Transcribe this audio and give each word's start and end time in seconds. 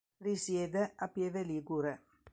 Risiede 0.29 0.83
a 0.97 1.07
Pieve 1.13 1.43
Ligure. 1.45 1.93